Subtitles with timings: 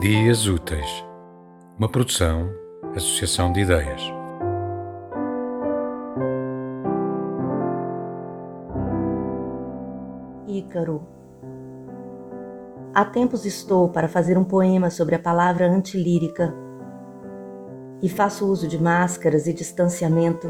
[0.00, 1.04] Dias Úteis,
[1.76, 2.48] uma produção,
[2.94, 4.00] associação de ideias.
[10.46, 11.02] Ícaro.
[12.94, 16.54] Há tempos estou para fazer um poema sobre a palavra antilírica
[18.00, 20.48] e faço uso de máscaras e distanciamento,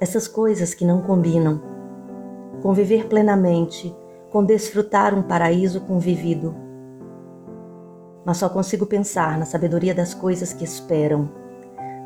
[0.00, 1.60] essas coisas que não combinam.
[2.62, 3.94] Conviver plenamente,
[4.30, 6.67] com desfrutar um paraíso convivido
[8.28, 11.30] mas só consigo pensar na sabedoria das coisas que esperam,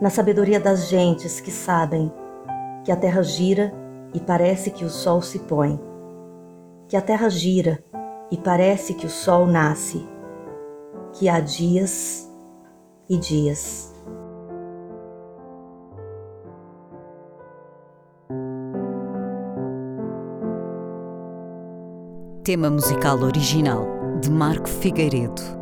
[0.01, 2.13] na sabedoria das gentes que sabem
[2.85, 3.75] que a terra gira
[4.15, 5.81] e parece que o sol se põe,
[6.87, 7.83] que a terra gira
[8.31, 10.09] e parece que o sol nasce,
[11.15, 12.31] que há dias
[13.11, 13.93] e dias.
[22.45, 23.85] Tema musical original
[24.21, 25.62] de Marco Figueiredo